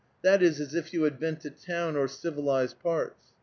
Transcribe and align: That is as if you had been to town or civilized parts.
That 0.23 0.41
is 0.41 0.59
as 0.59 0.73
if 0.73 0.95
you 0.95 1.03
had 1.03 1.19
been 1.19 1.35
to 1.35 1.51
town 1.51 1.95
or 1.95 2.07
civilized 2.07 2.79
parts. 2.79 3.33